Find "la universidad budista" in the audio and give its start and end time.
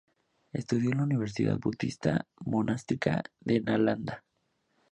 0.97-2.25